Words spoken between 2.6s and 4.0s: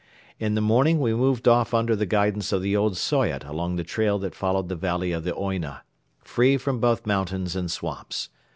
the old Soyot along the